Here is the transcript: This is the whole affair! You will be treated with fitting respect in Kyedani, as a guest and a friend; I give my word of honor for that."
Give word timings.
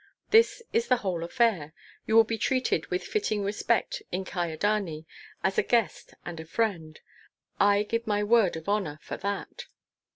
This 0.31 0.63
is 0.73 0.87
the 0.87 0.97
whole 1.05 1.23
affair! 1.23 1.75
You 2.07 2.15
will 2.15 2.23
be 2.23 2.39
treated 2.39 2.87
with 2.87 3.03
fitting 3.03 3.43
respect 3.43 4.01
in 4.11 4.25
Kyedani, 4.25 5.05
as 5.43 5.59
a 5.59 5.61
guest 5.61 6.15
and 6.25 6.39
a 6.39 6.45
friend; 6.45 6.99
I 7.59 7.83
give 7.83 8.07
my 8.07 8.23
word 8.23 8.55
of 8.57 8.67
honor 8.67 8.97
for 9.03 9.17
that." 9.17 9.67